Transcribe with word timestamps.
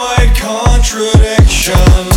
white 0.00 0.34
contradiction. 0.34 2.09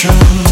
control 0.00 0.47